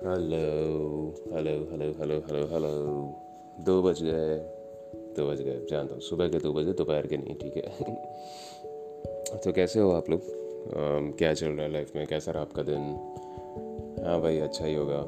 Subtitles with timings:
[0.00, 2.68] Hello hello hello hello hello hello
[3.60, 4.38] दो बज गए
[5.16, 7.62] दो बज गए जानता हूँ। सुबह के दो बजे दोपहर के नहीं ठीक है।
[9.38, 10.20] तो कैसे हो आप लोग?
[10.20, 12.06] Um, क्या चल रहा है लाइफ में?
[12.06, 12.80] कैसा रहा आपका दिन?
[14.06, 14.98] हाँ भाई अच्छा ही होगा।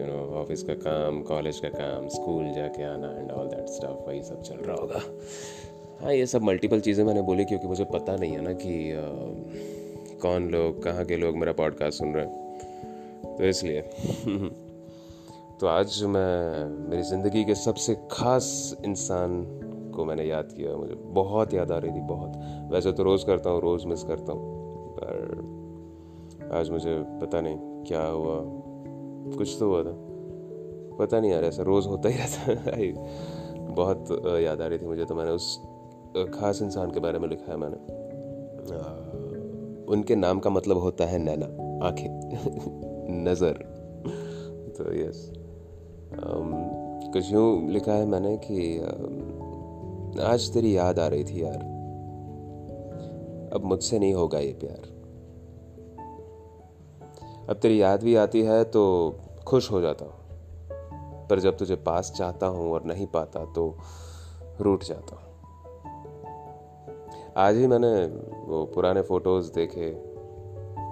[0.00, 4.08] यू नो ऑफ़िस का काम कॉलेज का काम स्कूल जाके आना एंड ऑल दैट स्टफ़
[4.08, 5.02] वही सब चल रहा होगा।
[6.00, 10.20] हाँ ये सब मल्टीपल चीज़ें मैंने बोली क्योंकि मुझे पता नहीं है ना कि uh,
[10.22, 12.45] कौन लोग कहाँ के लोग मेरा पॉडकास्ट सुन रहे हैं।
[13.38, 13.80] तो इसलिए।
[15.60, 19.44] तो आज मैं, मेरी ज़िंदगी के सबसे ख़ास इंसान
[19.94, 22.32] को मैंने याद किया, मुझे बहुत याद आ रही थी, बहुत।
[22.72, 28.06] वैसे तो रोज़ करता हूँ, रोज़ मिस करता हूँ, पर आज मुझे पता नहीं क्या
[28.06, 28.40] हुआ।
[29.36, 29.92] कुछ तो हुआ था।
[30.96, 32.92] पता नहीं यार, ऐसा रोज़ होता ही रहता है।
[33.74, 35.60] बहुत याद आ रही थी मुझे तो मैंने उस
[36.34, 37.76] ख़ास इंसान के बारे में लिखा है मैंने
[39.86, 41.46] उनके नाम का मतलब होता है नैना,
[41.86, 43.52] आँखें। नज़र।
[44.78, 45.32] तो यस
[46.12, 46.50] um,
[47.12, 51.58] कुछ यूँ लिखा है मैंने कि uh, आज तेरी याद आ रही थी यार।
[53.54, 54.96] अब मुझसे नहीं होगा ये प्यार।
[57.50, 59.14] अब तेरी याद भी आती है तो
[59.46, 60.14] खुश हो जाता हूँ।
[61.28, 63.78] पर जब तुझे पास चाहता हूँ और नहीं पाता तो
[64.60, 65.22] रूट जाता हूँ।
[67.36, 68.06] आज ही मैंने
[68.46, 69.90] वो पुराने फ़ोटोज़ देखे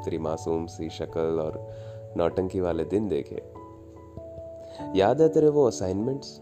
[0.05, 1.75] तेरी मासूम सी शक्ल और
[2.17, 3.43] नौटंकी वाले दिन देखे।
[4.99, 6.41] याद है तेरे वो असाइनमेंट्स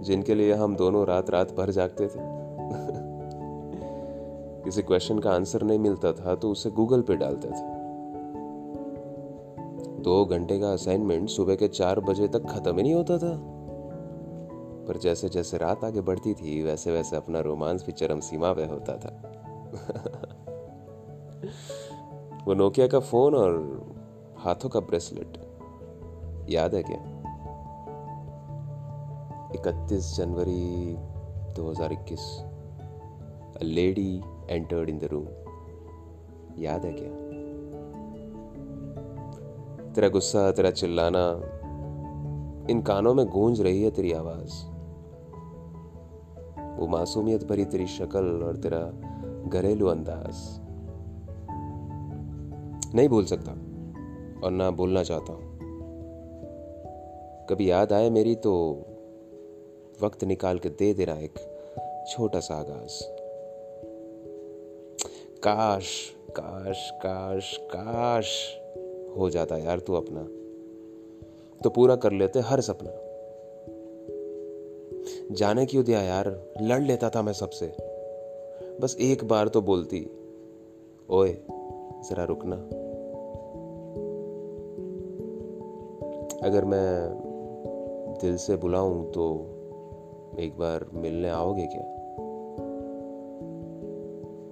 [0.00, 2.10] जिनके लिए हम दोनों रात रात भर जागते थे।
[4.64, 7.80] किसी क्वेश्चन का आंसर नहीं मिलता था तो उसे गूगल पे डालते थे।
[10.02, 13.40] दो घंटे का असाइनमेंट सुबह के चार बजे तक खत्म ही नहीं होता था।
[14.88, 18.64] पर जैसे जैसे रात आगे बढ़ती थी, वैसे वैसे अपना रोमांस भी चरम सीमा पे
[18.64, 19.36] होता था।
[22.46, 23.82] वो नोकिया का फ़ोन और
[24.40, 25.50] हाथों का ब्रेसलेट।
[26.50, 27.20] याद है क्या?
[29.54, 30.96] 31 January
[31.54, 32.40] 2021
[33.56, 35.26] a lady entered in the room
[36.58, 37.08] याद है क्या?
[39.92, 41.30] तेरा गुस्सा, तेरा चिल्लाना,
[42.70, 44.66] इन कानों में गूंज रही है तेरी आवाज़।
[46.80, 48.90] वो मासूमियत भरी तेरी शक्ल और तेरा
[49.48, 50.60] घरेलू अंदाज।
[52.94, 53.69] नहीं भूल सकता।
[54.44, 55.58] और ना बोलना चाहता हूँ।
[57.46, 58.84] कभी याद आए मेरी तो
[60.02, 61.38] वक्त निकाल के दे देना एक
[62.08, 63.20] छोटा सा आगाज़।
[65.38, 68.56] काश काश काश काश
[69.18, 70.22] हो जाता यार तू अपना।
[71.64, 72.90] तो पूरा कर लेते हर सपना।
[75.34, 77.66] जाने क्यों दिया यार, लड़ लेता था मैं सबसे।
[78.80, 80.10] बस एक बार तो बोलती,
[81.10, 81.32] ओए,
[82.10, 82.79] जरा रुकना।
[86.44, 87.10] अगर मैं
[88.20, 89.40] दिल से बुलाऊं तो
[90.38, 91.82] एक बार मिलने आओगे क्या?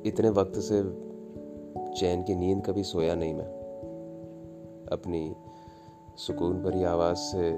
[0.06, 0.82] इतने वक्त से
[1.94, 3.46] चैन की नींद कभी सोया नहीं मैं।
[4.92, 5.36] अपनी
[6.16, 7.48] सुकून भरी आवाज़ से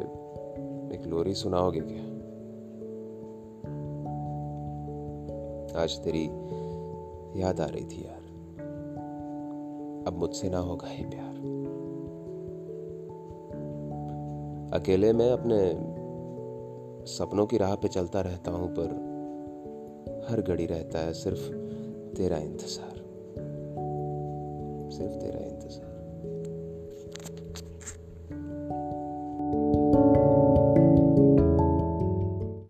[0.94, 2.04] एक लोरी सुनाओगे क्या?
[5.82, 6.24] आज तेरी
[7.40, 8.20] याद आ रही थी यार।
[10.08, 11.59] अब मुझसे ना होगा ये प्यार।
[14.72, 15.56] अकेले मैं अपने
[17.06, 19.10] सपनों की राह पे चलता रहता हूँ, पर
[20.30, 21.50] हर घड़ी रहता है सिर्फ़
[22.16, 22.94] तेरा इंतज़ार।
[24.90, 25.89] सिर्फ़ तेरा इंतज़ार।